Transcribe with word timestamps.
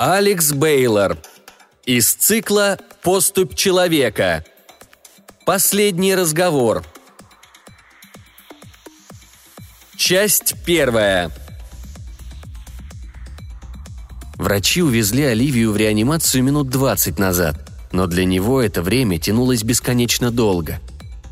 Алекс 0.00 0.52
Бейлор. 0.52 1.18
Из 1.84 2.14
цикла 2.14 2.78
«Поступь 3.02 3.56
человека». 3.56 4.44
Последний 5.44 6.14
разговор. 6.14 6.84
Часть 9.96 10.54
первая. 10.64 11.32
Врачи 14.36 14.82
увезли 14.82 15.24
Оливию 15.24 15.72
в 15.72 15.76
реанимацию 15.76 16.44
минут 16.44 16.68
20 16.68 17.18
назад, 17.18 17.68
но 17.90 18.06
для 18.06 18.24
него 18.24 18.62
это 18.62 18.82
время 18.82 19.18
тянулось 19.18 19.64
бесконечно 19.64 20.30
долго. 20.30 20.78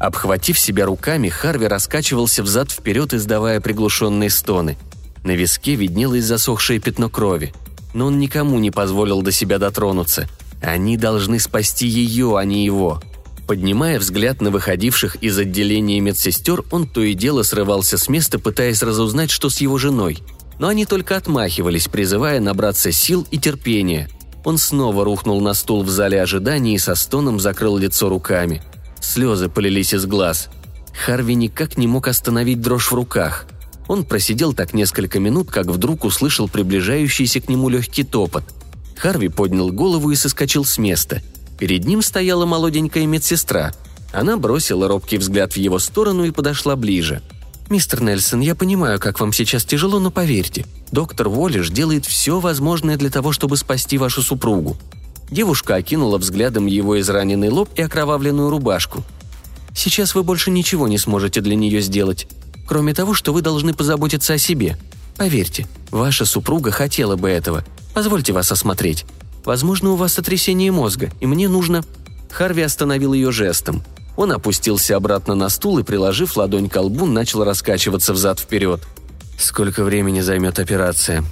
Обхватив 0.00 0.58
себя 0.58 0.86
руками, 0.86 1.28
Харви 1.28 1.68
раскачивался 1.68 2.42
взад-вперед, 2.42 3.14
издавая 3.14 3.60
приглушенные 3.60 4.28
стоны. 4.28 4.76
На 5.22 5.36
виске 5.36 5.76
виднелось 5.76 6.24
засохшее 6.24 6.80
пятно 6.80 7.08
крови– 7.08 7.54
но 7.94 8.06
он 8.06 8.18
никому 8.18 8.58
не 8.58 8.70
позволил 8.70 9.22
до 9.22 9.32
себя 9.32 9.58
дотронуться. 9.58 10.28
Они 10.60 10.96
должны 10.96 11.38
спасти 11.38 11.86
ее, 11.86 12.36
а 12.38 12.44
не 12.44 12.64
его. 12.64 13.00
Поднимая 13.46 13.98
взгляд 13.98 14.40
на 14.40 14.50
выходивших 14.50 15.16
из 15.16 15.38
отделения 15.38 16.00
медсестер, 16.00 16.64
он 16.70 16.88
то 16.88 17.02
и 17.02 17.14
дело 17.14 17.42
срывался 17.42 17.96
с 17.96 18.08
места, 18.08 18.38
пытаясь 18.38 18.82
разузнать, 18.82 19.30
что 19.30 19.50
с 19.50 19.60
его 19.60 19.78
женой. 19.78 20.18
Но 20.58 20.68
они 20.68 20.84
только 20.84 21.16
отмахивались, 21.16 21.86
призывая 21.86 22.40
набраться 22.40 22.90
сил 22.90 23.26
и 23.30 23.38
терпения. 23.38 24.08
Он 24.44 24.58
снова 24.58 25.04
рухнул 25.04 25.40
на 25.40 25.54
стул 25.54 25.82
в 25.82 25.90
зале 25.90 26.20
ожидания 26.20 26.74
и 26.74 26.78
со 26.78 26.94
стоном 26.94 27.38
закрыл 27.38 27.76
лицо 27.76 28.08
руками. 28.08 28.62
Слезы 29.00 29.48
полились 29.48 29.94
из 29.94 30.06
глаз. 30.06 30.48
Харви 31.04 31.34
никак 31.34 31.76
не 31.76 31.86
мог 31.86 32.08
остановить 32.08 32.60
дрожь 32.60 32.90
в 32.90 32.94
руках– 32.94 33.46
он 33.88 34.04
просидел 34.04 34.52
так 34.52 34.74
несколько 34.74 35.20
минут, 35.20 35.50
как 35.50 35.66
вдруг 35.66 36.04
услышал 36.04 36.48
приближающийся 36.48 37.40
к 37.40 37.48
нему 37.48 37.68
легкий 37.68 38.02
топот. 38.02 38.44
Харви 38.96 39.28
поднял 39.28 39.70
голову 39.70 40.10
и 40.10 40.16
соскочил 40.16 40.64
с 40.64 40.78
места. 40.78 41.22
Перед 41.58 41.84
ним 41.84 42.02
стояла 42.02 42.46
молоденькая 42.46 43.06
медсестра. 43.06 43.72
Она 44.12 44.36
бросила 44.36 44.88
робкий 44.88 45.18
взгляд 45.18 45.52
в 45.52 45.56
его 45.56 45.78
сторону 45.78 46.24
и 46.24 46.30
подошла 46.30 46.76
ближе. 46.76 47.22
«Мистер 47.68 48.00
Нельсон, 48.00 48.40
я 48.40 48.54
понимаю, 48.54 49.00
как 49.00 49.18
вам 49.18 49.32
сейчас 49.32 49.64
тяжело, 49.64 49.98
но 49.98 50.10
поверьте, 50.10 50.64
доктор 50.92 51.28
Воллиш 51.28 51.70
делает 51.70 52.06
все 52.06 52.38
возможное 52.38 52.96
для 52.96 53.10
того, 53.10 53.32
чтобы 53.32 53.56
спасти 53.56 53.98
вашу 53.98 54.22
супругу». 54.22 54.76
Девушка 55.30 55.74
окинула 55.74 56.18
взглядом 56.18 56.66
его 56.66 57.00
израненный 57.00 57.48
лоб 57.48 57.68
и 57.74 57.82
окровавленную 57.82 58.50
рубашку. 58.50 59.02
«Сейчас 59.74 60.14
вы 60.14 60.22
больше 60.22 60.52
ничего 60.52 60.86
не 60.86 60.98
сможете 60.98 61.40
для 61.40 61.56
нее 61.56 61.80
сделать. 61.80 62.28
Кроме 62.66 62.94
того, 62.94 63.14
что 63.14 63.32
вы 63.32 63.42
должны 63.42 63.72
позаботиться 63.72 64.34
о 64.34 64.38
себе. 64.38 64.76
Поверьте, 65.16 65.66
ваша 65.90 66.26
супруга 66.26 66.70
хотела 66.70 67.16
бы 67.16 67.30
этого. 67.30 67.64
Позвольте 67.94 68.32
вас 68.32 68.52
осмотреть. 68.52 69.06
Возможно, 69.44 69.90
у 69.90 69.96
вас 69.96 70.14
сотрясение 70.14 70.72
мозга, 70.72 71.10
и 71.20 71.26
мне 71.26 71.48
нужно...» 71.48 71.84
Харви 72.30 72.62
остановил 72.62 73.12
ее 73.12 73.30
жестом. 73.30 73.82
Он 74.16 74.32
опустился 74.32 74.96
обратно 74.96 75.34
на 75.34 75.48
стул 75.48 75.78
и, 75.78 75.82
приложив 75.82 76.36
ладонь 76.36 76.68
к 76.68 76.80
лбу, 76.80 77.06
начал 77.06 77.44
раскачиваться 77.44 78.12
взад-вперед. 78.12 78.82
«Сколько 79.38 79.84
времени 79.84 80.20
займет 80.20 80.58
операция?» 80.58 81.24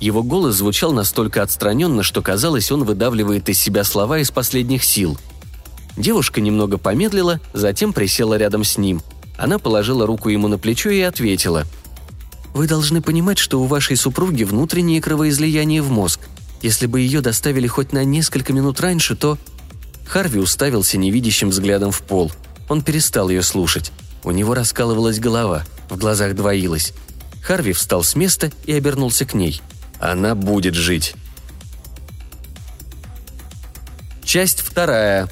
Его 0.00 0.22
голос 0.22 0.54
звучал 0.54 0.92
настолько 0.92 1.42
отстраненно, 1.42 2.04
что 2.04 2.22
казалось, 2.22 2.70
он 2.70 2.84
выдавливает 2.84 3.48
из 3.48 3.58
себя 3.58 3.82
слова 3.82 4.20
из 4.20 4.30
последних 4.30 4.84
сил. 4.84 5.18
Девушка 5.96 6.40
немного 6.40 6.78
помедлила, 6.78 7.40
затем 7.52 7.92
присела 7.92 8.36
рядом 8.36 8.62
с 8.62 8.78
ним– 8.78 9.02
она 9.38 9.60
положила 9.60 10.04
руку 10.04 10.28
ему 10.28 10.48
на 10.48 10.58
плечо 10.58 10.90
и 10.90 11.00
ответила. 11.00 11.64
«Вы 12.54 12.66
должны 12.66 13.00
понимать, 13.00 13.38
что 13.38 13.60
у 13.60 13.66
вашей 13.66 13.96
супруги 13.96 14.42
внутреннее 14.42 15.00
кровоизлияние 15.00 15.80
в 15.80 15.90
мозг. 15.90 16.20
Если 16.60 16.86
бы 16.86 17.00
ее 17.00 17.20
доставили 17.20 17.68
хоть 17.68 17.92
на 17.92 18.02
несколько 18.04 18.52
минут 18.52 18.80
раньше, 18.80 19.14
то...» 19.14 19.38
Харви 20.06 20.40
уставился 20.40 20.98
невидящим 20.98 21.50
взглядом 21.50 21.92
в 21.92 22.02
пол. 22.02 22.32
Он 22.68 22.82
перестал 22.82 23.28
ее 23.28 23.42
слушать. 23.42 23.92
У 24.24 24.32
него 24.32 24.54
раскалывалась 24.54 25.20
голова, 25.20 25.64
в 25.88 25.96
глазах 25.96 26.34
двоилась. 26.34 26.92
Харви 27.40 27.72
встал 27.72 28.02
с 28.02 28.16
места 28.16 28.50
и 28.66 28.72
обернулся 28.72 29.24
к 29.24 29.34
ней. 29.34 29.62
«Она 30.00 30.34
будет 30.34 30.74
жить». 30.74 31.14
Часть 34.24 34.60
вторая. 34.60 35.28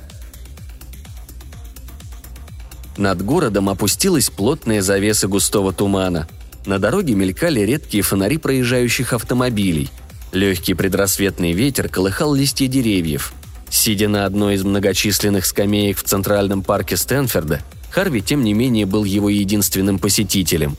Над 2.96 3.22
городом 3.22 3.68
опустилась 3.68 4.30
плотная 4.30 4.80
завеса 4.80 5.28
густого 5.28 5.72
тумана. 5.72 6.26
На 6.64 6.78
дороге 6.78 7.14
мелькали 7.14 7.60
редкие 7.60 8.02
фонари 8.02 8.38
проезжающих 8.38 9.12
автомобилей. 9.12 9.90
Легкий 10.32 10.74
предрассветный 10.74 11.52
ветер 11.52 11.88
колыхал 11.88 12.34
листья 12.34 12.66
деревьев. 12.66 13.32
Сидя 13.68 14.08
на 14.08 14.24
одной 14.24 14.54
из 14.54 14.64
многочисленных 14.64 15.44
скамеек 15.44 15.98
в 15.98 16.04
Центральном 16.04 16.62
парке 16.62 16.96
Стэнфорда, 16.96 17.60
Харви, 17.90 18.22
тем 18.22 18.42
не 18.42 18.54
менее, 18.54 18.86
был 18.86 19.04
его 19.04 19.28
единственным 19.28 19.98
посетителем. 19.98 20.76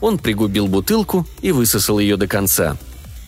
Он 0.00 0.18
пригубил 0.18 0.66
бутылку 0.66 1.26
и 1.40 1.52
высосал 1.52 1.98
ее 1.98 2.16
до 2.16 2.26
конца. 2.26 2.76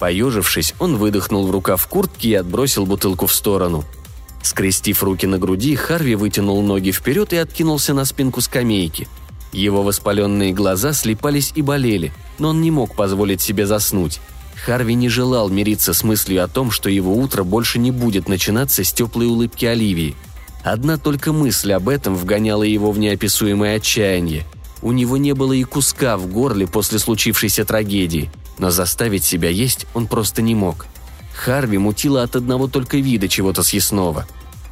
Поежившись, 0.01 0.75
он 0.81 0.97
выдохнул 0.97 1.47
в 1.47 1.51
рукав 1.51 1.87
куртки 1.87 2.29
и 2.29 2.35
отбросил 2.35 2.85
бутылку 2.85 3.27
в 3.27 3.35
сторону– 3.35 3.85
Скрестив 4.45 5.03
руки 5.03 5.27
на 5.27 5.39
груди, 5.39 5.75
Харви 5.75 6.17
вытянул 6.17 6.63
ноги 6.63 6.93
вперед 6.93 7.33
и 7.33 7.37
откинулся 7.37 7.95
на 7.95 8.05
спинку 8.05 8.43
скамейки. 8.43 9.09
Его 9.53 9.83
воспаленные 9.83 10.53
глаза 10.53 10.93
слепались 10.93 11.53
и 11.55 11.63
болели, 11.63 12.13
но 12.39 12.51
он 12.51 12.61
не 12.61 12.71
мог 12.71 12.95
позволить 12.95 13.41
себе 13.41 13.67
заснуть. 13.67 14.21
Харви 14.55 14.95
не 14.95 15.09
желал 15.09 15.49
мириться 15.49 15.95
с 15.95 16.05
мыслью 16.05 16.45
о 16.45 16.49
том, 16.49 16.71
что 16.71 16.91
его 16.91 17.17
утро 17.17 17.43
больше 17.43 17.79
не 17.79 17.91
будет 17.91 18.29
начинаться 18.29 18.85
с 18.85 18.93
теплой 18.93 19.29
улыбки 19.29 19.65
Оливии. 19.65 20.15
Одна 20.63 20.99
только 20.99 21.33
мысль 21.33 21.73
об 21.73 21.89
этом 21.89 22.15
вгоняла 22.15 22.65
его 22.65 22.93
в 22.93 22.99
неописуемое 22.99 23.77
отчаяние. 23.77 24.45
У 24.83 24.93
него 24.93 25.17
не 25.17 25.33
было 25.33 25.55
и 25.55 25.65
куска 25.65 26.19
в 26.19 26.27
горле 26.27 26.67
после 26.67 26.99
случившейся 26.99 27.65
трагедии, 27.65 28.31
но 28.59 28.71
заставить 28.71 29.25
себя 29.25 29.49
есть 29.49 29.87
он 29.95 30.07
просто 30.07 30.43
не 30.43 30.55
мог– 30.55 30.87
Харви 31.35 31.79
мутило 31.79 32.23
от 32.23 32.37
одного 32.37 32.69
только 32.69 32.97
вида 32.97 33.29
чего-то 33.29 33.63
съестного. 33.63 34.27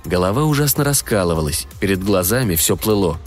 Голова 0.05 0.45
ужасно 0.45 0.84
раскалывалась, 0.84 1.67
перед 1.81 2.03
глазами 2.03 2.55
все 2.55 2.77
плыло. 2.77 3.19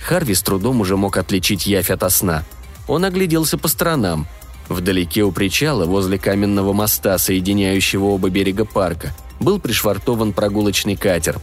Харви 0.00 0.34
с 0.34 0.42
трудом 0.42 0.80
уже 0.80 0.96
мог 0.96 1.16
отличить 1.16 1.66
явь 1.66 1.90
от 1.90 2.12
сна. 2.12 2.44
Он 2.88 3.04
огляделся 3.04 3.58
по 3.58 3.68
сторонам. 3.68 4.26
Вдалеке 4.68 5.22
у 5.22 5.32
причала, 5.32 5.84
возле 5.84 6.18
каменного 6.18 6.72
моста, 6.72 7.18
соединяющего 7.18 8.04
оба 8.04 8.28
берега 8.30 8.64
парка, 8.64 9.14
был 9.40 9.58
пришвартован 9.58 10.32
прогулочный 10.32 10.96
катер. 10.96 11.40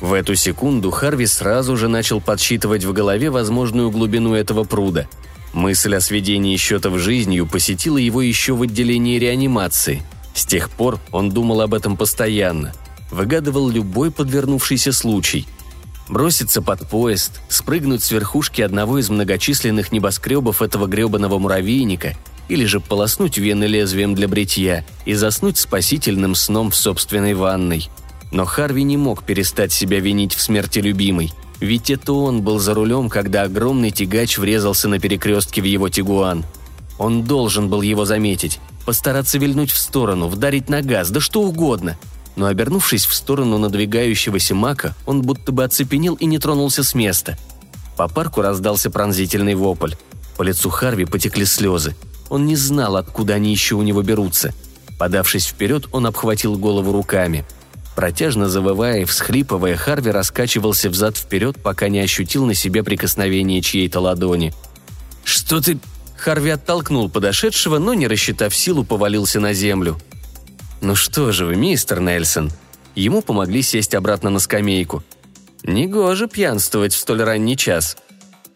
В 0.00 0.12
эту 0.12 0.34
секунду 0.34 0.90
Харви 0.90 1.26
сразу 1.26 1.76
же 1.76 1.88
начал 1.88 2.20
подсчитывать 2.20 2.84
в 2.84 2.92
голове 2.92 3.30
возможную 3.30 3.90
глубину 3.90 4.34
этого 4.34 4.64
пруда. 4.64 5.08
Мысль 5.52 5.94
о 5.94 6.00
сведении 6.00 6.56
счетов 6.56 6.98
жизнью 6.98 7.46
посетила 7.46 7.96
его 7.96 8.22
еще 8.22 8.54
в 8.54 8.62
отделении 8.62 9.18
реанимации– 9.18 10.02
с 10.34 10.44
тех 10.44 10.68
пор 10.68 10.98
он 11.12 11.30
думал 11.30 11.60
об 11.60 11.72
этом 11.72 11.96
постоянно, 11.96 12.72
выгадывал 13.10 13.68
любой 13.68 14.10
подвернувшийся 14.10 14.92
случай. 14.92 15.46
Броситься 16.08 16.60
под 16.60 16.88
поезд, 16.88 17.40
спрыгнуть 17.48 18.02
с 18.02 18.10
верхушки 18.10 18.60
одного 18.60 18.98
из 18.98 19.08
многочисленных 19.08 19.92
небоскребов 19.92 20.60
этого 20.60 20.86
гребаного 20.86 21.38
муравейника 21.38 22.14
или 22.48 22.66
же 22.66 22.80
полоснуть 22.80 23.38
вены 23.38 23.64
лезвием 23.64 24.14
для 24.14 24.28
бритья 24.28 24.84
и 25.06 25.14
заснуть 25.14 25.56
спасительным 25.56 26.34
сном 26.34 26.70
в 26.70 26.76
собственной 26.76 27.32
ванной. 27.32 27.88
Но 28.32 28.44
Харви 28.44 28.82
не 28.82 28.96
мог 28.96 29.22
перестать 29.22 29.72
себя 29.72 30.00
винить 30.00 30.34
в 30.34 30.42
смерти 30.42 30.80
любимой, 30.80 31.32
ведь 31.60 31.88
это 31.88 32.12
он 32.12 32.42
был 32.42 32.58
за 32.58 32.74
рулем, 32.74 33.08
когда 33.08 33.44
огромный 33.44 33.92
тягач 33.92 34.36
врезался 34.36 34.88
на 34.88 34.98
перекрестке 34.98 35.62
в 35.62 35.64
его 35.64 35.88
тигуан. 35.88 36.44
Он 36.98 37.22
должен 37.22 37.68
был 37.68 37.80
его 37.80 38.04
заметить, 38.04 38.60
постараться 38.84 39.38
вильнуть 39.38 39.70
в 39.70 39.78
сторону, 39.78 40.28
вдарить 40.28 40.68
на 40.68 40.82
газ, 40.82 41.10
да 41.10 41.20
что 41.20 41.42
угодно. 41.42 41.96
Но 42.36 42.46
обернувшись 42.46 43.06
в 43.06 43.14
сторону 43.14 43.58
надвигающегося 43.58 44.54
мака, 44.54 44.94
он 45.06 45.22
будто 45.22 45.52
бы 45.52 45.64
оцепенел 45.64 46.14
и 46.14 46.26
не 46.26 46.38
тронулся 46.38 46.82
с 46.82 46.94
места. 46.94 47.38
По 47.96 48.08
парку 48.08 48.42
раздался 48.42 48.90
пронзительный 48.90 49.54
вопль. 49.54 49.92
По 50.36 50.42
лицу 50.42 50.68
Харви 50.68 51.04
потекли 51.04 51.44
слезы. 51.44 51.94
Он 52.28 52.46
не 52.46 52.56
знал, 52.56 52.96
откуда 52.96 53.34
они 53.34 53.52
еще 53.52 53.76
у 53.76 53.82
него 53.82 54.02
берутся. 54.02 54.52
Подавшись 54.98 55.46
вперед, 55.46 55.86
он 55.92 56.06
обхватил 56.06 56.56
голову 56.58 56.92
руками. 56.92 57.44
Протяжно 57.94 58.48
завывая 58.48 59.02
и 59.02 59.04
всхлипывая, 59.04 59.76
Харви 59.76 60.10
раскачивался 60.10 60.90
взад-вперед, 60.90 61.62
пока 61.62 61.88
не 61.88 62.00
ощутил 62.00 62.44
на 62.44 62.54
себе 62.54 62.82
прикосновение 62.82 63.60
чьей-то 63.60 64.00
ладони. 64.00 64.52
«Что 65.22 65.60
ты...» 65.60 65.78
Харви 66.24 66.48
оттолкнул 66.48 67.10
подошедшего, 67.10 67.78
но, 67.78 67.92
не 67.92 68.08
рассчитав 68.08 68.54
силу, 68.54 68.82
повалился 68.82 69.40
на 69.40 69.52
землю. 69.52 69.98
«Ну 70.80 70.94
что 70.94 71.32
же 71.32 71.44
вы, 71.44 71.54
мистер 71.54 72.00
Нельсон?» 72.00 72.50
Ему 72.94 73.20
помогли 73.20 73.60
сесть 73.60 73.94
обратно 73.94 74.30
на 74.30 74.38
скамейку. 74.38 75.02
«Негоже 75.64 76.26
пьянствовать 76.26 76.94
в 76.94 76.98
столь 76.98 77.24
ранний 77.24 77.58
час». 77.58 77.98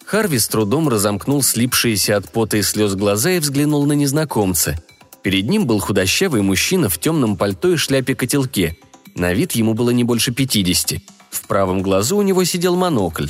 Харви 0.07 0.39
с 0.39 0.49
трудом 0.49 0.89
разомкнул 0.89 1.43
слипшиеся 1.43 2.17
от 2.17 2.33
пота 2.33 2.57
и 2.57 2.63
слез 2.63 2.95
глаза 2.95 3.33
и 3.33 3.39
взглянул 3.39 3.85
на 3.85 3.93
незнакомца. 3.93 4.83
Перед 5.23 5.47
ним 5.47 5.67
был 5.67 5.79
худощавый 5.79 6.41
мужчина 6.41 6.89
в 6.89 6.99
темном 6.99 7.37
пальто 7.37 7.71
и 7.71 7.77
шляпе-котелке. 7.77 8.79
На 9.15 9.35
вид 9.35 9.53
ему 9.53 9.75
было 9.75 9.91
не 9.91 10.05
больше 10.05 10.33
50. 10.33 11.03
В 11.29 11.47
правом 11.47 11.83
глазу 11.83 12.17
у 12.17 12.23
него 12.23 12.45
сидел 12.45 12.77
монокль. 12.77 13.27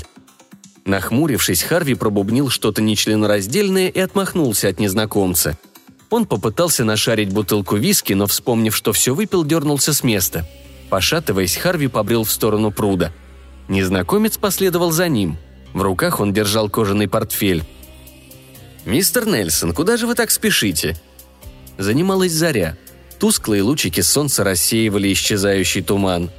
Нахмурившись, 0.88 1.62
Харви 1.62 1.94
пробубнил 1.94 2.48
что-то 2.48 2.80
нечленораздельное 2.80 3.88
и 3.88 4.00
отмахнулся 4.00 4.68
от 4.68 4.80
незнакомца. 4.80 5.58
Он 6.08 6.24
попытался 6.24 6.82
нашарить 6.82 7.30
бутылку 7.30 7.76
виски, 7.76 8.14
но, 8.14 8.26
вспомнив, 8.26 8.74
что 8.74 8.94
все 8.94 9.14
выпил, 9.14 9.44
дернулся 9.44 9.92
с 9.92 10.02
места. 10.02 10.48
Пошатываясь, 10.88 11.56
Харви 11.56 11.88
побрел 11.88 12.24
в 12.24 12.32
сторону 12.32 12.70
пруда. 12.70 13.12
Незнакомец 13.68 14.38
последовал 14.38 14.90
за 14.90 15.08
ним. 15.08 15.36
В 15.74 15.82
руках 15.82 16.20
он 16.20 16.32
держал 16.32 16.70
кожаный 16.70 17.06
портфель. 17.06 17.64
«Мистер 18.86 19.26
Нельсон, 19.26 19.74
куда 19.74 19.98
же 19.98 20.06
вы 20.06 20.14
так 20.14 20.30
спешите?» 20.30 20.98
Занималась 21.76 22.32
заря. 22.32 22.78
Тусклые 23.18 23.60
лучики 23.60 24.00
солнца 24.00 24.42
рассеивали 24.42 25.12
исчезающий 25.12 25.82
туман. 25.82 26.30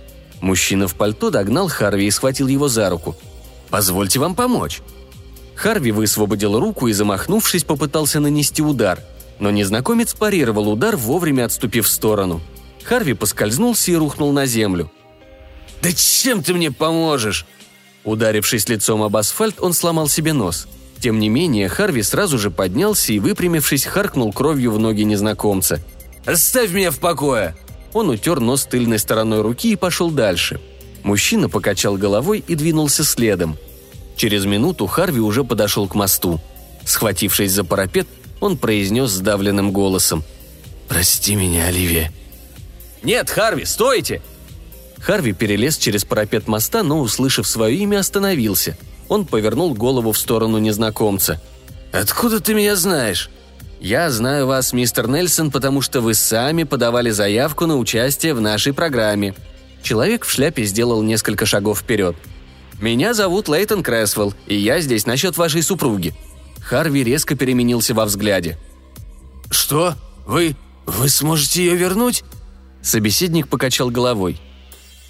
Мужчина 0.42 0.88
в 0.88 0.96
пальто 0.96 1.30
догнал 1.30 1.68
Харви 1.68 2.07
и 2.07 2.12
схватил 2.12 2.48
его 2.48 2.68
за 2.68 2.90
руку. 2.90 3.16
«Позвольте 3.69 4.19
вам 4.19 4.36
помочь». 4.36 4.81
Харви 5.56 5.92
высвободил 5.92 6.60
руку 6.60 6.88
и, 6.88 6.94
замахнувшись, 6.94 7.63
попытался 7.63 8.19
нанести 8.19 8.62
удар– 8.62 9.00
но 9.39 9.51
незнакомец 9.51 10.13
парировал 10.13 10.69
удар, 10.69 10.95
вовремя 10.98 11.45
отступив 11.45 11.86
в 11.86 11.89
сторону. 11.89 12.42
Харви 12.83 13.13
поскользнулся 13.13 13.92
и 13.92 13.95
рухнул 13.95 14.31
на 14.31 14.45
землю. 14.45 14.92
«Да 15.81 15.92
чем 15.94 16.44
ты 16.44 16.54
мне 16.54 16.71
поможешь?» 16.71 17.45
Ударившись 18.04 18.68
лицом 18.69 19.01
об 19.01 19.16
асфальт, 19.16 19.60
он 19.60 19.74
сломал 19.74 20.07
себе 20.07 20.33
нос. 20.33 20.68
Тем 21.00 21.19
не 21.19 21.30
менее, 21.30 21.69
Харви 21.69 22.04
сразу 22.04 22.38
же 22.38 22.51
поднялся 22.51 23.13
и, 23.13 23.19
выпрямившись, 23.19 23.86
харкнул 23.86 24.33
кровью 24.33 24.72
в 24.72 24.80
ноги 24.80 25.04
незнакомца. 25.04 25.80
«Оставь 26.25 26.72
меня 26.72 26.92
в 26.92 27.00
покое!» 27.00 27.56
Он 27.94 28.10
утер 28.10 28.39
нос 28.39 28.65
тыльной 28.65 29.00
стороной 29.00 29.42
руки 29.42 29.72
и 29.72 29.75
пошел 29.75 30.12
дальше. 30.12 30.60
Мужчина 31.04 31.50
покачал 31.50 31.98
головой 31.98 32.44
и 32.48 32.56
двинулся 32.56 33.04
следом. 33.04 33.57
Через 34.16 34.46
минуту 34.46 34.86
Харви 34.88 35.19
уже 35.19 35.44
подошел 35.44 35.88
к 35.88 35.96
мосту. 35.96 36.40
Схватившись 36.86 37.51
за 37.51 37.63
парапет, 37.63 38.07
он 38.40 38.57
произнес 38.57 39.12
сдавленным 39.12 39.72
голосом. 39.72 40.24
«Прости 40.88 41.36
меня, 41.36 41.68
Оливия». 41.68 42.12
«Нет, 43.04 43.30
Харви, 43.30 43.66
стойте!» 43.66 44.22
Харви 45.00 45.34
перелез 45.34 45.78
через 45.78 46.04
парапет 46.04 46.48
моста, 46.48 46.84
но, 46.84 47.00
услышав 47.00 47.48
свое 47.48 47.78
имя, 47.78 48.00
остановился. 48.00 48.78
Он 49.07 49.25
повернул 49.25 49.74
голову 49.74 50.12
в 50.12 50.18
сторону 50.18 50.57
незнакомца. 50.57 51.42
«Откуда 51.92 52.40
ты 52.40 52.54
меня 52.54 52.75
знаешь?» 52.75 53.30
«Я 53.80 54.12
знаю 54.12 54.46
вас, 54.46 54.74
мистер 54.74 55.07
Нельсон, 55.07 55.51
потому 55.51 55.81
что 55.81 56.01
вы 56.01 56.13
сами 56.13 56.63
подавали 56.63 57.12
заявку 57.12 57.66
на 57.66 57.78
участие 57.78 58.34
в 58.34 58.42
нашей 58.42 58.74
программе». 58.74 59.36
Человек 59.81 60.26
в 60.26 60.31
шляпе 60.31 60.64
сделал 60.64 61.02
несколько 61.02 61.46
шагов 61.46 61.80
вперед. 61.80 62.16
«Меня 62.80 63.14
зовут 63.14 63.48
Лейтон 63.50 63.84
Крэсвелл, 63.84 64.34
и 64.48 64.56
я 64.56 64.80
здесь 64.80 65.06
насчет 65.06 65.38
вашей 65.38 65.64
супруги. 65.64 66.14
Харви 66.70 67.04
резко 67.04 67.36
переменился 67.36 67.96
во 67.96 68.06
взгляде. 68.06 68.60
«Что? 69.50 69.96
Вы... 70.28 70.56
вы 70.86 71.10
сможете 71.10 71.66
ее 71.66 71.76
вернуть?» 71.76 72.24
Собеседник 72.84 73.48
покачал 73.48 73.90
головой. 73.90 74.40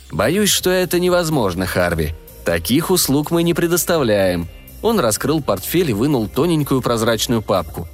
«Боюсь, 0.09 0.51
что 0.51 0.69
это 0.69 0.99
невозможно, 0.99 1.65
Харви. 1.65 2.13
Таких 2.45 2.91
услуг 2.91 3.31
мы 3.31 3.43
не 3.43 3.53
предоставляем». 3.53 4.47
Он 4.81 5.01
раскрыл 5.01 5.41
портфель 5.41 5.89
и 5.89 5.93
вынул 5.93 6.29
тоненькую 6.29 6.81
прозрачную 6.81 7.41
папку. 7.41 7.89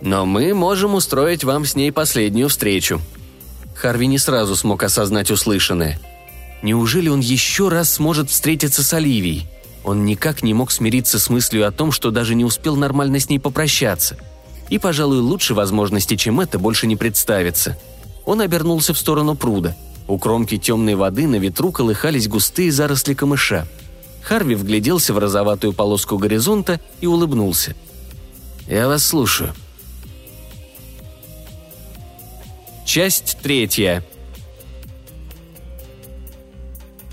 «Но 0.00 0.24
мы 0.24 0.54
можем 0.54 0.94
устроить 0.94 1.44
вам 1.44 1.66
с 1.66 1.74
ней 1.74 1.92
последнюю 1.92 2.48
встречу». 2.48 2.98
Харви 3.84 4.06
не 4.06 4.16
сразу 4.16 4.56
смог 4.56 4.82
осознать 4.82 5.30
услышанное. 5.30 6.00
Неужели 6.62 7.10
он 7.10 7.20
еще 7.20 7.68
раз 7.68 7.92
сможет 7.92 8.30
встретиться 8.30 8.82
с 8.82 8.94
Оливией? 8.94 9.46
Он 9.84 10.06
никак 10.06 10.42
не 10.42 10.54
мог 10.54 10.70
смириться 10.70 11.18
с 11.18 11.28
мыслью 11.28 11.68
о 11.68 11.70
том, 11.70 11.92
что 11.92 12.10
даже 12.10 12.34
не 12.34 12.46
успел 12.46 12.76
нормально 12.76 13.20
с 13.20 13.28
ней 13.28 13.38
попрощаться. 13.38 14.16
И, 14.70 14.78
пожалуй, 14.78 15.18
лучше 15.18 15.52
возможности, 15.52 16.16
чем 16.16 16.40
это, 16.40 16.58
больше 16.58 16.86
не 16.86 16.96
представится. 16.96 17.76
Он 18.24 18.40
обернулся 18.40 18.94
в 18.94 18.98
сторону 18.98 19.34
пруда. 19.34 19.76
У 20.08 20.16
кромки 20.16 20.56
темной 20.56 20.94
воды 20.94 21.26
на 21.26 21.36
ветру 21.36 21.70
колыхались 21.70 22.26
густые 22.26 22.72
заросли 22.72 23.12
камыша. 23.12 23.68
Харви 24.22 24.54
вгляделся 24.54 25.12
в 25.12 25.18
розоватую 25.18 25.74
полоску 25.74 26.16
горизонта 26.16 26.80
и 27.02 27.06
улыбнулся. 27.06 27.74
«Я 28.66 28.88
вас 28.88 29.04
слушаю». 29.04 29.54
Часть 32.84 33.38
третья. 33.42 34.04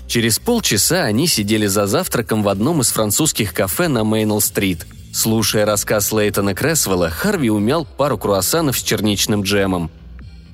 Через 0.06 0.38
полчаса 0.38 1.04
они 1.04 1.26
сидели 1.26 1.66
за 1.66 1.86
завтраком 1.86 2.42
в 2.42 2.48
одном 2.48 2.82
из 2.82 2.90
французских 2.92 3.54
кафе 3.54 3.88
на 3.88 4.04
Мейнелл-стрит. 4.04 4.86
Слушая 5.14 5.64
рассказ 5.64 6.12
Лейтона 6.12 6.54
Кресвелла, 6.54 7.08
Харви 7.08 7.48
умял 7.48 7.86
пару 7.86 8.18
круассанов 8.18 8.76
с 8.76 8.82
черничным 8.82 9.42
джемом. 9.42 9.90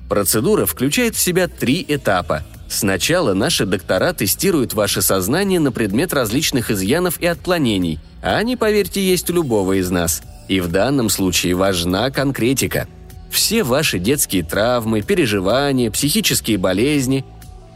Процедура 0.07 0.65
включает 0.65 1.15
в 1.15 1.19
себя 1.19 1.49
три 1.49 1.85
этапа. 1.85 2.43
Сначала 2.69 3.33
наши 3.33 3.65
доктора 3.65 4.13
тестируют 4.13 4.73
ваше 4.73 5.01
сознание 5.01 5.59
на 5.59 5.73
предмет 5.73 6.13
различных 6.13 6.71
изъянов 6.71 7.19
и 7.19 7.25
отклонений, 7.25 7.99
а 8.23 8.37
они, 8.37 8.55
поверьте, 8.55 9.05
есть 9.05 9.29
у 9.29 9.33
любого 9.33 9.79
из 9.79 9.89
нас. 9.89 10.21
И 10.47 10.61
в 10.61 10.69
данном 10.69 11.09
случае 11.09 11.55
важна 11.55 12.09
конкретика. 12.09 12.87
Все 13.31 13.63
ваши 13.63 13.99
детские 13.99 14.43
травмы, 14.43 15.01
переживания, 15.01 15.91
психические 15.91 16.57
болезни, 16.57 17.25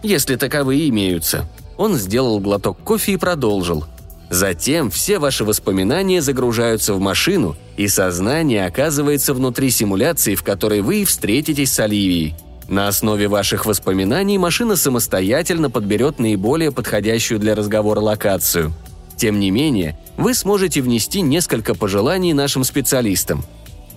если 0.01 0.35
таковые 0.35 0.89
имеются– 0.89 1.47
он 1.77 1.95
сделал 1.95 2.39
глоток 2.39 2.77
кофе 2.83 3.13
и 3.13 3.17
продолжил. 3.17 3.85
Затем 4.29 4.89
все 4.89 5.19
ваши 5.19 5.43
воспоминания 5.43 6.21
загружаются 6.21 6.93
в 6.93 6.99
машину, 6.99 7.55
и 7.77 7.87
сознание 7.87 8.65
оказывается 8.65 9.33
внутри 9.33 9.69
симуляции, 9.69 10.35
в 10.35 10.43
которой 10.43 10.81
вы 10.81 11.05
встретитесь 11.05 11.71
с 11.71 11.79
Оливией. 11.79 12.35
На 12.67 12.87
основе 12.87 13.27
ваших 13.27 13.65
воспоминаний 13.65 14.37
машина 14.37 14.75
самостоятельно 14.75 15.69
подберет 15.69 16.19
наиболее 16.19 16.71
подходящую 16.71 17.39
для 17.39 17.53
разговора 17.53 17.99
локацию. 17.99 18.73
Тем 19.17 19.39
не 19.39 19.51
менее, 19.51 19.99
вы 20.17 20.33
сможете 20.33 20.81
внести 20.81 21.21
несколько 21.21 21.75
пожеланий 21.75 22.33
нашим 22.33 22.63
специалистам. 22.63 23.43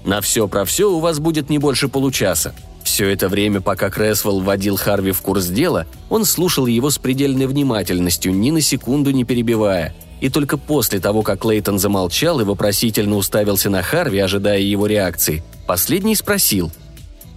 На 0.06 0.22
все 0.22 0.48
про 0.48 0.64
все 0.64 0.90
у 0.90 1.00
вас 1.00 1.18
будет 1.18 1.50
не 1.50 1.58
больше 1.58 1.88
получаса– 1.88 2.54
все 2.86 3.08
это 3.08 3.28
время, 3.28 3.60
пока 3.60 3.90
Крэсвелл 3.90 4.40
вводил 4.40 4.76
Харви 4.76 5.10
в 5.10 5.20
курс 5.20 5.46
дела, 5.46 5.86
он 6.08 6.25
слушал 6.25 6.66
его 6.66 6.88
с 6.88 6.98
предельной 6.98 7.46
внимательностью, 7.46 8.32
ни 8.32 8.52
на 8.52 8.60
секунду 8.60 9.10
не 9.10 9.25
перебивая. 9.25 9.92
И 10.20 10.30
только 10.30 10.56
после 10.56 11.00
того, 11.00 11.22
как 11.22 11.44
Лейтон 11.44 11.80
замолчал 11.80 12.40
и 12.40 12.44
вопросительно 12.44 13.16
уставился 13.16 13.70
на 13.70 13.82
Харви, 13.82 14.20
ожидая 14.20 14.60
его 14.60 14.86
реакции, 14.86 15.42
последний 15.66 16.14
спросил. 16.14 16.70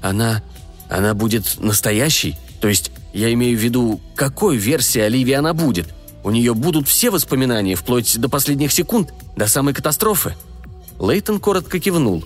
«Она... 0.03 0.43
она 0.87 1.15
будет 1.15 1.57
настоящей? 1.59 2.37
То 2.61 2.67
есть, 2.67 2.91
я 3.11 3.33
имею 3.33 3.57
в 3.57 3.61
виду, 3.61 3.99
какой 4.15 4.55
версии 4.55 5.01
Оливии 5.01 5.33
она 5.33 5.55
будет? 5.55 5.87
У 6.23 6.29
нее 6.29 6.53
будут 6.53 6.87
все 6.87 7.09
воспоминания, 7.09 7.73
вплоть 7.73 8.19
до 8.19 8.29
последних 8.29 8.71
секунд, 8.71 9.13
до 9.35 9.47
самой 9.47 9.73
катастрофы?» 9.73 10.35
Лейтон 10.99 11.39
коротко 11.39 11.79
кивнул. 11.79 12.23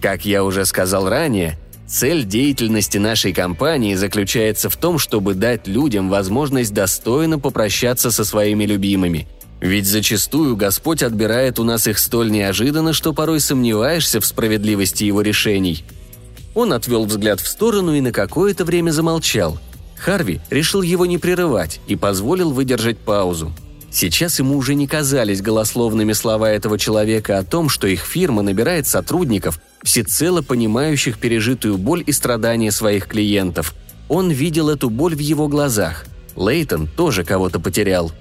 «Как 0.00 0.24
я 0.24 0.44
уже 0.44 0.64
сказал 0.64 1.08
ранее, 1.08 1.58
Цель 1.90 2.24
деятельности 2.24 2.98
нашей 2.98 3.32
компании 3.32 3.96
заключается 3.96 4.70
в 4.70 4.76
том, 4.76 5.00
чтобы 5.00 5.34
дать 5.34 5.66
людям 5.66 6.08
возможность 6.08 6.72
достойно 6.72 7.40
попрощаться 7.40 8.12
со 8.12 8.24
своими 8.24 8.64
любимыми. 8.64 9.26
Ведь 9.60 9.86
зачастую 9.86 10.54
Господь 10.54 11.02
отбирает 11.02 11.58
у 11.58 11.64
нас 11.64 11.88
их 11.88 11.98
столь 11.98 12.30
неожиданно, 12.30 12.92
что 12.92 13.12
порой 13.12 13.40
сомневаешься 13.40 14.20
в 14.20 14.24
справедливости 14.24 15.02
его 15.02 15.20
решений. 15.20 15.84
Он 16.54 16.72
отвел 16.72 17.06
взгляд 17.06 17.40
в 17.40 17.48
сторону 17.48 17.92
и 17.92 18.00
на 18.00 18.12
какое-то 18.12 18.64
время 18.64 18.92
замолчал. 18.92 19.58
Харви 19.96 20.40
решил 20.48 20.82
его 20.82 21.06
не 21.06 21.18
прерывать 21.18 21.80
и 21.88 21.96
позволил 21.96 22.52
выдержать 22.52 22.98
паузу. 22.98 23.52
Сейчас 23.90 24.38
ему 24.38 24.56
уже 24.56 24.76
не 24.76 24.86
казались 24.86 25.42
голословными 25.42 26.12
слова 26.12 26.52
этого 26.52 26.78
человека 26.78 27.38
о 27.38 27.44
том, 27.44 27.68
что 27.68 27.88
их 27.88 28.02
фирма 28.02 28.42
набирает 28.42 28.86
сотрудников, 28.86 29.60
всецело 29.82 30.42
понимающих 30.42 31.18
пережитую 31.18 31.78
боль 31.78 32.02
и 32.06 32.12
страдания 32.12 32.70
своих 32.70 33.06
клиентов. 33.06 33.74
Он 34.08 34.30
видел 34.30 34.68
эту 34.68 34.90
боль 34.90 35.14
в 35.14 35.20
его 35.20 35.48
глазах. 35.48 36.06
Лейтон 36.36 36.86
тоже 36.86 37.24
кого-то 37.24 37.60
потерял. 37.60 38.12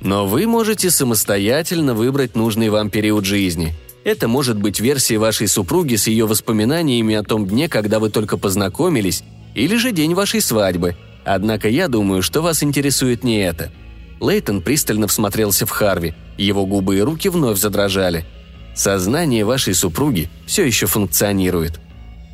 Но 0.00 0.26
вы 0.26 0.46
можете 0.46 0.90
самостоятельно 0.90 1.94
выбрать 1.94 2.36
нужный 2.36 2.68
вам 2.68 2.90
период 2.90 3.24
жизни. 3.24 3.74
Это 4.04 4.28
может 4.28 4.58
быть 4.58 4.80
версия 4.80 5.18
вашей 5.18 5.48
супруги 5.48 5.96
с 5.96 6.06
ее 6.06 6.26
воспоминаниями 6.26 7.14
о 7.14 7.24
том 7.24 7.46
дне, 7.46 7.68
когда 7.68 7.98
вы 7.98 8.10
только 8.10 8.36
познакомились, 8.36 9.24
или 9.54 9.76
же 9.76 9.92
день 9.92 10.14
вашей 10.14 10.40
свадьбы. 10.40 10.96
Однако 11.24 11.68
я 11.68 11.88
думаю, 11.88 12.22
что 12.22 12.40
вас 12.40 12.62
интересует 12.62 13.24
не 13.24 13.42
это. 13.42 13.72
Лейтон 14.20 14.62
пристально 14.62 15.08
всмотрелся 15.08 15.66
в 15.66 15.70
Харви. 15.70 16.14
Его 16.38 16.64
губы 16.64 16.98
и 16.98 17.00
руки 17.00 17.28
вновь 17.28 17.58
задрожали– 17.58 18.24
Сознание 18.78 19.44
вашей 19.44 19.74
супруги 19.74 20.30
все 20.46 20.64
еще 20.64 20.86
функционирует. 20.86 21.80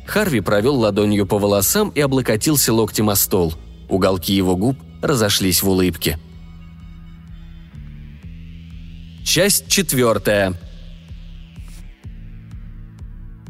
Харви 0.05 0.41
провел 0.41 0.75
ладонью 0.75 1.25
по 1.25 1.39
волосам 1.39 1.89
и 1.89 1.99
облокотился 1.99 2.71
локтем 2.71 3.09
о 3.09 3.15
стол. 3.15 3.55
Уголки 3.89 4.31
его 4.31 4.55
губ 4.55 4.77
разошлись 5.01 5.63
в 5.63 5.69
улыбке. 5.69 6.19
Часть 9.25 9.69
четвертая. 9.69 10.53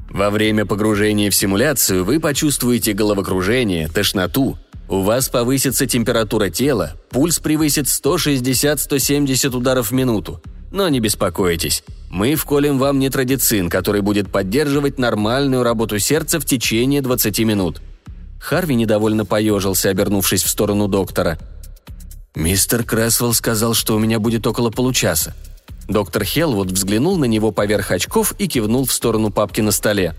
Во 0.10 0.30
время 0.30 0.66
погружения 0.66 1.30
в 1.30 1.36
симуляцию 1.36 2.06
вы 2.06 2.22
почувствуете 2.22 2.94
головокружение, 2.94 3.90
тошноту, 3.90 4.58
у 4.88 5.02
вас 5.02 5.28
повысится 5.28 5.86
температура 5.86 6.50
тела, 6.50 6.94
пульс 7.10 7.40
превысит 7.40 7.88
160-170 7.88 9.54
ударов 9.54 9.92
в 9.92 9.94
минуту. 9.94 10.42
Но 10.72 10.88
не 10.88 11.02
беспокойтесь, 11.02 11.84
мы 12.16 12.36
вколем 12.36 12.80
вам 12.80 12.98
нитрадицин, 13.00 13.70
который 13.70 14.00
будет 14.00 14.32
поддерживать 14.32 14.98
нормальную 14.98 15.64
работу 15.64 16.00
сердца 16.00 16.40
в 16.40 16.46
течение 16.46 17.02
20 17.02 17.40
минут. 17.40 17.82
Харви 18.40 18.76
недовольно 18.76 19.26
поежился, 19.26 19.90
обернувшись 19.90 20.42
в 20.42 20.50
сторону 20.50 20.88
доктора. 20.88 21.38
«Мистер 22.34 22.86
Крэсвелл 22.86 23.34
сказал, 23.34 23.74
что 23.74 23.98
у 23.98 24.00
меня 24.00 24.20
будет 24.20 24.48
около 24.48 24.70
получаса». 24.70 25.36
Доктор 25.90 26.24
Хелвуд 26.24 26.72
взглянул 26.72 27.18
на 27.18 27.26
него 27.26 27.52
поверх 27.52 27.92
очков 27.92 28.34
и 28.40 28.48
кивнул 28.48 28.86
в 28.86 28.94
сторону 28.94 29.30
папки 29.30 29.60
на 29.60 29.72
столе. 29.72 30.16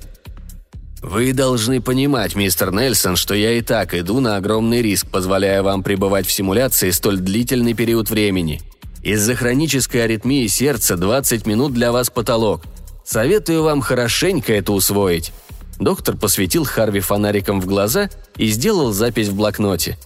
«Вы 1.00 1.32
должны 1.32 1.80
понимать, 1.80 2.36
мистер 2.36 2.72
Нельсон, 2.72 3.16
что 3.16 3.34
я 3.34 3.52
и 3.52 3.62
так 3.62 3.94
иду 3.94 4.20
на 4.20 4.36
огромный 4.36 4.82
риск, 4.82 5.06
позволяя 5.10 5.62
вам 5.62 5.82
пребывать 5.82 6.26
в 6.26 6.32
симуляции 6.32 6.90
столь 6.90 7.20
длительный 7.20 7.72
период 7.72 8.10
времени. 8.10 8.60
Из-за 9.06 9.36
хронической 9.36 10.02
аритмии 10.02 10.48
сердца 10.48 10.96
20 10.96 11.46
минут 11.46 11.72
для 11.72 11.92
вас 11.92 12.10
потолок. 12.10 12.62
Советую 13.04 13.62
вам 13.62 13.80
хорошенько 13.80 14.52
это 14.52 14.72
усвоить». 14.72 15.32
Доктор 15.78 16.16
посветил 16.16 16.64
Харви 16.64 16.98
фонариком 16.98 17.60
в 17.60 17.66
глаза 17.66 18.10
и 18.36 18.48
сделал 18.48 18.92
запись 18.92 19.28
в 19.28 19.36
блокноте. 19.36 19.96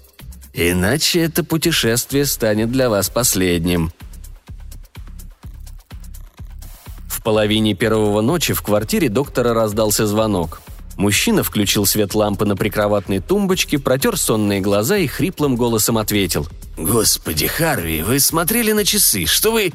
«Иначе 0.53 1.21
это 1.21 1.43
путешествие 1.43 2.27
станет 2.27 2.71
для 2.71 2.91
вас 2.91 3.09
последним», 3.09 3.91
В 7.09 7.23
половине 7.23 7.73
первого 7.73 8.21
ночи 8.21 8.53
в 8.53 8.61
квартире 8.61 9.09
доктора 9.09 9.55
раздался 9.55 10.07
звонок. 10.07 10.61
Мужчина 10.99 11.43
включил 11.43 11.87
свет 11.87 12.15
лампы 12.15 12.45
на 12.45 12.55
прикроватной 12.55 13.21
тумбочке, 13.21 13.79
протер 13.79 14.19
сонные 14.19 14.61
глаза 14.61 14.99
и 14.99 15.07
хриплым 15.07 15.57
голосом 15.57 15.97
ответил. 15.97 16.49
«Господи, 16.81 17.47
Харви, 17.47 18.03
вы 18.03 18.19
смотрели 18.21 18.73
на 18.73 18.87
часы? 18.87 19.27
Что 19.27 19.53
вы...» 19.53 19.73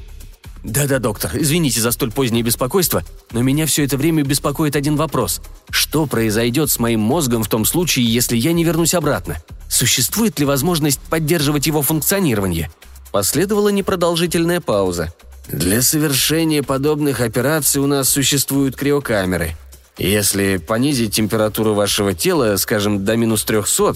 «Да-да, 0.63 0.97
доктор, 0.97 1.31
извините 1.35 1.79
за 1.79 1.91
столь 1.91 2.12
позднее 2.12 2.41
беспокойство, 2.41 3.03
но 3.31 3.43
меня 3.43 3.67
все 3.67 3.85
это 3.85 3.95
время 3.95 4.24
беспокоит 4.24 4.75
один 4.75 4.95
вопрос. 4.95 5.39
Что 5.69 6.07
произойдет 6.07 6.71
с 6.71 6.79
моим 6.79 7.01
мозгом 7.01 7.43
в 7.43 7.47
том 7.47 7.63
случае, 7.65 8.12
если 8.12 8.35
я 8.35 8.53
не 8.53 8.63
вернусь 8.63 8.95
обратно? 8.95 9.38
Существует 9.69 10.39
ли 10.39 10.45
возможность 10.47 11.00
поддерживать 11.00 11.67
его 11.67 11.83
функционирование?» 11.83 12.71
Последовала 13.12 13.69
непродолжительная 13.69 14.59
пауза. 14.59 15.13
«Для 15.47 15.83
совершения 15.83 16.63
подобных 16.63 17.21
операций 17.21 17.79
у 17.81 17.85
нас 17.85 18.09
существуют 18.09 18.75
криокамеры», 18.75 19.55
если 19.97 20.57
понизить 20.57 21.13
температуру 21.13 21.74
вашего 21.74 22.13
тела, 22.13 22.57
скажем, 22.57 23.05
до 23.05 23.15
минус 23.15 23.45
300, 23.45 23.95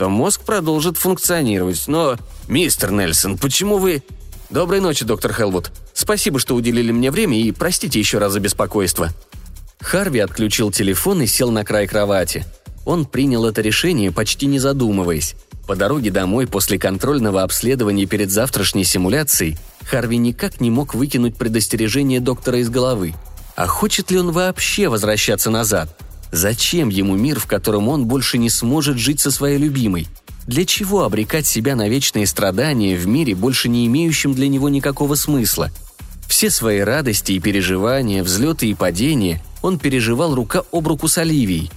то 0.00 0.08
мозг 0.08 0.40
продолжит 0.46 0.96
функционировать. 0.96 1.86
Но, 1.86 2.16
мистер 2.48 2.90
Нельсон, 2.90 3.36
почему 3.36 3.76
вы... 3.76 4.02
Доброй 4.48 4.80
ночи, 4.80 5.04
доктор 5.04 5.34
Хелвуд. 5.34 5.70
Спасибо, 5.92 6.38
что 6.38 6.54
уделили 6.54 6.90
мне 6.90 7.10
время 7.10 7.38
и 7.38 7.52
простите 7.52 7.98
еще 7.98 8.16
раз 8.16 8.32
за 8.32 8.40
беспокойство. 8.40 9.10
Харви 9.78 10.20
отключил 10.20 10.70
телефон 10.70 11.20
и 11.20 11.26
сел 11.26 11.50
на 11.50 11.66
край 11.66 11.86
кровати. 11.86 12.46
Он 12.86 13.04
принял 13.04 13.44
это 13.44 13.60
решение, 13.60 14.10
почти 14.10 14.46
не 14.46 14.58
задумываясь. 14.58 15.34
По 15.66 15.76
дороге 15.76 16.10
домой 16.10 16.46
после 16.46 16.78
контрольного 16.78 17.42
обследования 17.42 18.06
перед 18.06 18.30
завтрашней 18.30 18.84
симуляцией 18.84 19.58
Харви 19.84 20.16
никак 20.16 20.62
не 20.62 20.70
мог 20.70 20.94
выкинуть 20.94 21.36
предостережение 21.36 22.20
доктора 22.20 22.60
из 22.60 22.70
головы– 22.70 23.14
а 23.60 23.66
хочет 23.66 24.10
ли 24.10 24.18
он 24.18 24.30
вообще 24.30 24.88
возвращаться 24.88 25.50
назад? 25.50 25.94
Зачем 26.32 26.88
ему 26.88 27.16
мир, 27.16 27.40
в 27.40 27.46
котором 27.46 27.88
он 27.88 28.06
больше 28.06 28.38
не 28.38 28.50
сможет 28.50 28.98
жить 28.98 29.20
со 29.20 29.30
своей 29.30 29.58
любимой? 29.58 30.06
Для 30.46 30.64
чего 30.64 31.04
обрекать 31.04 31.46
себя 31.46 31.76
на 31.76 31.88
вечные 31.88 32.26
страдания 32.26 32.96
в 32.96 33.06
мире, 33.06 33.34
больше 33.34 33.68
не 33.68 33.86
имеющем 33.86 34.34
для 34.34 34.48
него 34.48 34.68
никакого 34.68 35.14
смысла? 35.14 35.70
Все 36.28 36.50
свои 36.50 36.80
радости 36.80 37.32
и 37.32 37.40
переживания, 37.40 38.22
взлеты 38.22 38.68
и 38.68 38.74
падения 38.74 39.42
он 39.62 39.78
переживал 39.78 40.34
рука 40.34 40.62
об 40.72 40.86
руку 40.86 41.08
с 41.08 41.18
Оливией. 41.18 41.70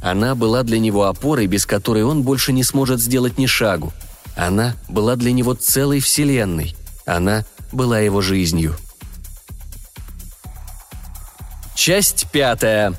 Она 0.00 0.34
была 0.34 0.62
для 0.62 0.78
него 0.78 1.04
опорой, 1.04 1.46
без 1.46 1.66
которой 1.66 2.04
он 2.04 2.22
больше 2.22 2.52
не 2.52 2.64
сможет 2.64 3.00
сделать 3.00 3.38
ни 3.38 3.46
шагу. 3.46 3.92
Она 4.36 4.74
была 4.88 5.16
для 5.16 5.32
него 5.32 5.54
целой 5.54 6.00
вселенной. 6.00 6.76
Она 7.04 7.44
была 7.72 8.00
его 8.00 8.20
жизнью. 8.20 8.76
Часть 11.74 12.26
пятая. 12.32 12.94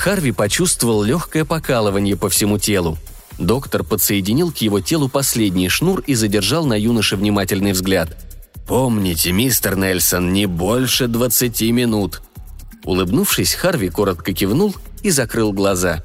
Харви 0.00 0.32
почувствовал 0.32 1.02
легкое 1.02 1.44
покалывание 1.44 2.16
по 2.16 2.30
всему 2.30 2.58
телу. 2.58 2.96
Доктор 3.38 3.84
подсоединил 3.84 4.50
к 4.50 4.56
его 4.56 4.80
телу 4.80 5.10
последний 5.10 5.68
шнур 5.68 6.00
и 6.06 6.14
задержал 6.14 6.64
на 6.64 6.72
юноше 6.72 7.16
внимательный 7.16 7.72
взгляд. 7.72 8.16
«Помните, 8.66 9.30
мистер 9.30 9.76
Нельсон, 9.76 10.32
не 10.32 10.46
больше 10.46 11.06
двадцати 11.06 11.70
минут». 11.70 12.22
Улыбнувшись, 12.84 13.52
Харви 13.52 13.90
коротко 13.90 14.32
кивнул 14.32 14.74
и 15.02 15.10
закрыл 15.10 15.52
глаза. 15.52 16.02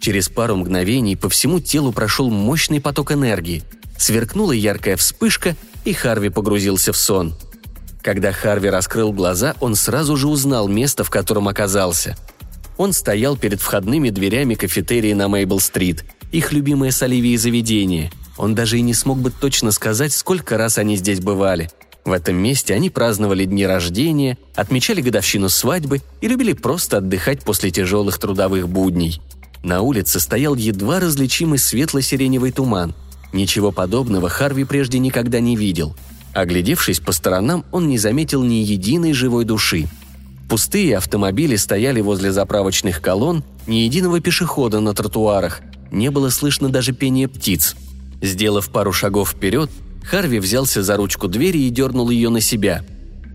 Через 0.00 0.28
пару 0.28 0.56
мгновений 0.56 1.14
по 1.14 1.28
всему 1.28 1.60
телу 1.60 1.92
прошел 1.92 2.30
мощный 2.30 2.80
поток 2.80 3.12
энергии. 3.12 3.62
Сверкнула 3.96 4.50
яркая 4.50 4.96
вспышка, 4.96 5.54
и 5.84 5.92
Харви 5.92 6.30
погрузился 6.30 6.92
в 6.92 6.96
сон– 6.96 7.36
когда 8.02 8.32
Харви 8.32 8.70
раскрыл 8.70 9.12
глаза, 9.12 9.54
он 9.60 9.74
сразу 9.74 10.16
же 10.16 10.28
узнал 10.28 10.66
место, 10.66 11.04
в 11.04 11.10
котором 11.10 11.46
оказался. 11.46 12.16
Он 12.78 12.94
стоял 12.94 13.36
перед 13.36 13.60
входными 13.60 14.08
дверями 14.08 14.54
кафетерии 14.54 15.12
на 15.12 15.28
Мейбл-стрит, 15.28 16.04
их 16.32 16.52
любимое 16.52 16.90
с 16.90 17.02
Оливией 17.02 17.36
заведение. 17.36 18.10
Он 18.38 18.54
даже 18.54 18.78
и 18.78 18.82
не 18.82 18.94
смог 18.94 19.18
бы 19.18 19.30
точно 19.30 19.70
сказать, 19.70 20.14
сколько 20.14 20.56
раз 20.56 20.78
они 20.78 20.96
здесь 20.96 21.20
бывали. 21.20 21.70
В 22.06 22.12
этом 22.12 22.36
месте 22.36 22.72
они 22.72 22.88
праздновали 22.88 23.44
дни 23.44 23.66
рождения, 23.66 24.38
отмечали 24.54 25.02
годовщину 25.02 25.50
свадьбы 25.50 26.00
и 26.22 26.28
любили 26.28 26.54
просто 26.54 26.98
отдыхать 26.98 27.42
после 27.42 27.70
тяжелых 27.70 28.18
трудовых 28.18 28.66
будней. 28.68 29.20
На 29.62 29.82
улице 29.82 30.20
стоял 30.20 30.54
едва 30.54 31.00
различимый 31.00 31.58
светло-сиреневый 31.58 32.52
туман. 32.52 32.94
Ничего 33.34 33.72
подобного 33.72 34.30
Харви 34.30 34.64
прежде 34.64 34.98
никогда 34.98 35.40
не 35.40 35.54
видел– 35.54 35.94
Оглядевшись 36.38 37.00
по 37.00 37.10
сторонам, 37.10 37.64
он 37.72 37.88
не 37.88 37.98
заметил 37.98 38.44
ни 38.44 38.56
единой 38.56 39.12
живой 39.12 39.44
души. 39.44 39.88
Пустые 40.48 40.96
автомобили 40.96 41.56
стояли 41.56 42.00
возле 42.00 42.32
заправочных 42.32 43.02
колонн, 43.02 43.44
ни 43.66 43.76
единого 43.76 44.20
пешехода 44.20 44.80
на 44.80 44.94
тротуарах, 44.94 45.60
не 45.90 46.10
было 46.10 46.30
слышно 46.30 46.70
даже 46.70 46.92
пения 46.92 47.28
птиц. 47.28 47.76
Сделав 48.22 48.70
пару 48.70 48.92
шагов 48.92 49.30
вперед, 49.30 49.70
Харви 50.02 50.38
взялся 50.38 50.82
за 50.82 50.96
ручку 50.96 51.28
двери 51.28 51.58
и 51.58 51.70
дернул 51.70 52.10
ее 52.10 52.30
на 52.30 52.40
себя. 52.40 52.84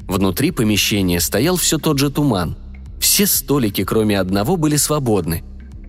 Внутри 0.08 0.52
помещения 0.52 1.20
стоял 1.20 1.56
все 1.56 1.78
тот 1.78 2.00
же 2.00 2.10
туман. 2.10 2.58
Все 3.00 3.28
столики, 3.28 3.84
кроме 3.84 4.20
одного, 4.20 4.58
были 4.58 4.76
свободны. 4.76 5.44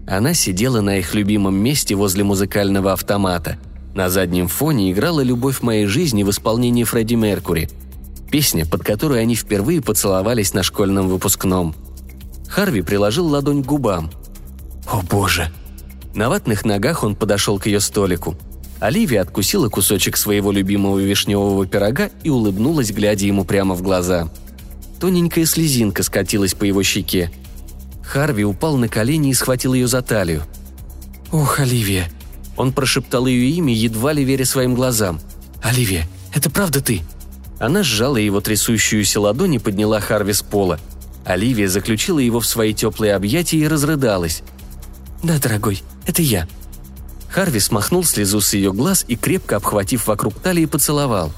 Она 0.06 0.34
сидела 0.34 0.80
на 0.80 0.98
их 0.98 1.14
любимом 1.14 1.56
месте 1.56 1.94
возле 1.94 2.22
музыкального 2.24 2.92
автомата– 2.92 3.58
на 3.94 4.10
заднем 4.10 4.48
фоне 4.48 4.90
играла 4.90 5.20
«Любовь 5.20 5.62
моей 5.62 5.86
жизни» 5.86 6.24
в 6.24 6.30
исполнении 6.30 6.82
Фредди 6.82 7.14
Меркури. 7.14 7.70
Песня, 8.34 8.66
под 8.66 8.82
которой 8.82 9.22
они 9.22 9.36
впервые 9.36 9.80
поцеловались 9.80 10.54
на 10.54 10.64
школьном 10.64 11.06
выпускном. 11.06 11.72
Харви 12.48 12.82
приложил 12.82 13.28
ладонь 13.28 13.62
к 13.62 13.66
губам. 13.66 14.10
«О 14.90 15.02
боже!» 15.02 15.52
На 16.16 16.28
ватных 16.28 16.64
ногах 16.64 17.04
он 17.04 17.14
подошел 17.14 17.60
к 17.60 17.66
ее 17.66 17.78
столику. 17.78 18.36
Оливия 18.80 19.22
откусила 19.22 19.68
кусочек 19.68 20.16
своего 20.16 20.50
любимого 20.50 20.98
вишневого 20.98 21.64
пирога 21.64 22.10
и 22.24 22.28
улыбнулась, 22.28 22.90
глядя 22.90 23.24
ему 23.24 23.44
прямо 23.44 23.76
в 23.76 23.82
глаза. 23.82 24.28
Тоненькая 24.98 25.46
слезинка 25.46 26.02
скатилась 26.02 26.54
по 26.54 26.64
его 26.64 26.82
щеке. 26.82 27.30
Харви 28.02 28.44
упал 28.44 28.76
на 28.76 28.88
колени 28.88 29.30
и 29.30 29.34
схватил 29.34 29.74
ее 29.74 29.86
за 29.86 30.02
талию. 30.02 30.42
«Ох, 31.30 31.60
Оливия!» 31.60 32.10
Он 32.56 32.72
прошептал 32.72 33.26
ее 33.26 33.48
имя, 33.50 33.72
едва 33.72 34.12
ли 34.12 34.24
веря 34.24 34.44
своим 34.44 34.74
глазам. 34.74 35.20
«Оливия, 35.62 36.08
это 36.34 36.50
правда 36.50 36.80
ты?» 36.80 37.02
Она 37.64 37.82
сжала 37.82 38.18
его 38.18 38.42
трясущуюся 38.42 39.20
ладонь 39.20 39.54
и 39.54 39.58
подняла 39.58 39.98
Харви 39.98 40.34
с 40.34 40.42
пола. 40.42 40.78
Оливия 41.24 41.66
заключила 41.66 42.18
его 42.18 42.40
в 42.40 42.46
свои 42.46 42.74
теплые 42.74 43.14
объятия 43.14 43.56
и 43.56 43.66
разрыдалась. 43.66 44.42
«Да, 45.22 45.38
дорогой, 45.38 45.82
это 46.04 46.20
я». 46.20 46.46
Харви 47.30 47.60
смахнул 47.60 48.04
слезу 48.04 48.42
с 48.42 48.52
ее 48.52 48.70
глаз 48.74 49.06
и, 49.08 49.16
крепко 49.16 49.56
обхватив 49.56 50.06
вокруг 50.06 50.34
талии, 50.34 50.66
поцеловал. 50.66 51.32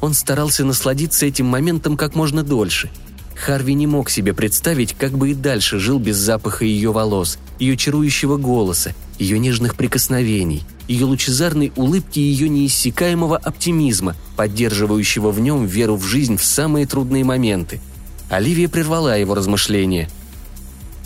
Он 0.00 0.14
старался 0.14 0.64
насладиться 0.64 1.26
этим 1.26 1.44
моментом 1.44 1.98
как 1.98 2.14
можно 2.14 2.42
дольше. 2.42 2.90
Харви 3.34 3.74
не 3.74 3.86
мог 3.86 4.08
себе 4.08 4.32
представить, 4.32 4.94
как 4.94 5.12
бы 5.12 5.32
и 5.32 5.34
дальше 5.34 5.78
жил 5.78 5.98
без 5.98 6.16
запаха 6.16 6.64
ее 6.64 6.90
волос, 6.90 7.36
ее 7.58 7.76
чарующего 7.76 8.38
голоса, 8.38 8.94
ее 9.18 9.38
нежных 9.38 9.74
прикосновений, 9.74 10.64
ее 10.88 11.04
лучезарной 11.04 11.70
улыбки 11.76 12.18
и 12.18 12.22
ее 12.22 12.48
неиссякаемого 12.48 13.36
оптимизма, 13.36 14.16
поддерживающего 14.36 15.30
в 15.30 15.40
нем 15.40 15.66
веру 15.66 15.96
в 15.96 16.04
жизнь 16.04 16.36
в 16.36 16.44
самые 16.44 16.86
трудные 16.86 17.24
моменты. 17.24 17.80
Оливия 18.28 18.68
прервала 18.68 19.18
его 19.18 19.34
размышления. 19.34 20.08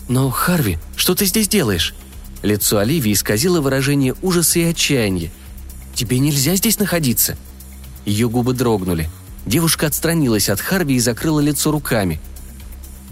«Но, 0.09 0.31
Харви, 0.31 0.79
что 0.97 1.15
ты 1.15 1.27
здесь 1.27 1.49
делаешь?» 1.49 1.95
Лицо 2.43 2.79
Оливии 2.79 3.13
исказило 3.13 3.61
выражение 3.61 4.15
ужаса 4.23 4.59
и 4.59 4.65
отчаяния. 4.65 5.31
«Тебе 5.95 6.19
нельзя 6.19 6.57
здесь 6.57 6.79
находиться!» 6.79 7.37
Ее 8.07 8.29
губы 8.29 8.55
дрогнули– 8.55 9.09
Девушка 9.47 9.87
отстранилась 9.87 10.49
от 10.49 10.61
Харви 10.61 10.97
и 10.97 11.01
закрыла 11.01 11.41
лицо 11.41 11.71
руками. 11.71 12.21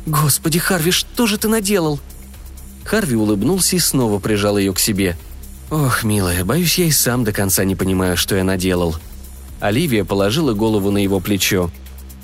«Господи, 0.06 0.58
Харви, 0.58 0.90
что 0.90 1.26
же 1.26 1.38
ты 1.38 1.48
наделал?» 1.48 2.00
Харви 2.84 3.16
улыбнулся 3.16 3.76
и 3.76 3.78
снова 3.78 4.18
прижал 4.18 4.58
ее 4.58 4.72
к 4.72 4.78
себе. 4.78 5.16
«Ох, 5.70 6.04
милая, 6.04 6.44
боюсь, 6.44 6.78
я 6.78 6.86
и 6.86 6.90
сам 6.90 7.24
до 7.24 7.32
конца 7.32 7.64
не 7.64 7.74
понимаю, 7.74 8.16
что 8.16 8.36
я 8.36 8.44
наделал». 8.44 8.96
Оливия 9.60 10.04
положила 10.04 10.52
голову 10.52 10.90
на 10.90 10.98
его 10.98 11.20
плечо. 11.20 11.70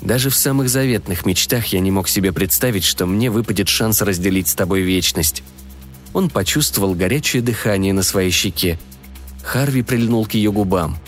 «Даже 0.01 0.29
в 0.29 0.35
самых 0.35 0.69
заветных 0.69 1.25
мечтах 1.25 1.67
я 1.67 1.79
не 1.79 1.91
мог 1.91 2.07
себе 2.07 2.31
представить, 2.31 2.83
что 2.83 3.05
мне 3.05 3.31
выпадет 3.31 3.69
шанс 3.69 4.01
разделить 4.01 4.47
с 4.47 4.55
тобой 4.55 4.81
вечность». 4.81 5.43
Он 6.13 6.29
почувствовал 6.29 6.93
горячее 6.93 7.41
дыхание 7.41 7.93
на 7.93 8.03
своей 8.03 8.31
щеке. 8.31 8.79
Харви 9.43 9.81
прильнул 9.81 10.25
к 10.25 10.33
ее 10.33 10.51
губам– 10.51 10.97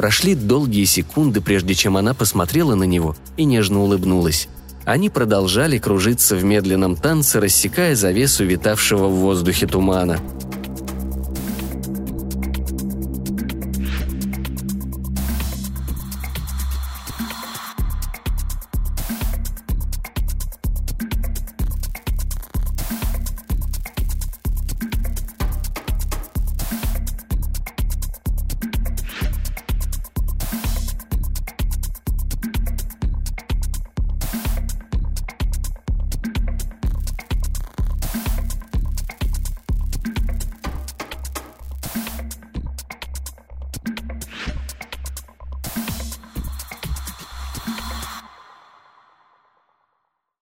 Прошли 0.00 0.34
долгие 0.34 0.86
секунды, 0.86 1.42
прежде 1.42 1.74
чем 1.74 1.98
она 1.98 2.14
посмотрела 2.14 2.74
на 2.74 2.84
него 2.84 3.16
и 3.36 3.44
нежно 3.44 3.82
улыбнулась. 3.82 4.48
Они 4.86 5.10
продолжали 5.10 5.76
кружиться 5.76 6.36
в 6.36 6.42
медленном 6.42 6.96
танце, 6.96 7.38
рассекая 7.38 7.94
завесу 7.94 8.46
витавшего 8.46 9.08
в 9.08 9.16
воздухе 9.16 9.66
тумана– 9.66 10.18